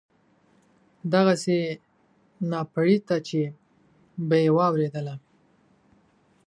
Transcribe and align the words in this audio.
دغسې 1.13 1.57
ناپړېته 2.49 3.17
چې 3.27 3.41
به 4.27 4.37
یې 4.43 4.49
واورېدله. 4.55 5.15